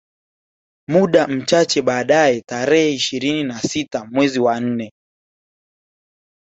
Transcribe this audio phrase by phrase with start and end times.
[0.87, 4.93] Muda mchache baadae tarehe ishirini na sita mezi wa nne